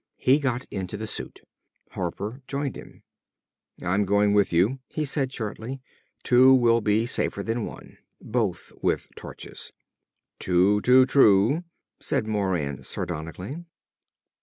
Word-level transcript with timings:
He 0.17 0.39
got 0.39 0.65
into 0.71 0.97
the 0.97 1.05
suit. 1.05 1.41
Harper 1.91 2.41
joined 2.47 2.75
him. 2.75 3.03
"I'm 3.83 4.03
going 4.05 4.33
with 4.33 4.51
you," 4.51 4.79
he 4.87 5.05
said 5.05 5.31
shortly. 5.31 5.79
"Two 6.23 6.55
will 6.55 6.81
be 6.81 7.05
safer 7.05 7.43
than 7.43 7.65
one, 7.67 7.99
both 8.19 8.71
with 8.81 9.07
torches." 9.15 9.71
"Too, 10.39 10.81
too 10.81 11.05
true!" 11.05 11.65
said 11.99 12.25
Moran 12.25 12.81
sardonically. 12.81 13.57